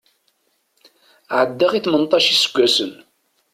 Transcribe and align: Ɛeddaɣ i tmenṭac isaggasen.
Ɛeddaɣ 1.39 1.71
i 1.73 1.79
tmenṭac 1.85 2.25
isaggasen. 2.33 2.93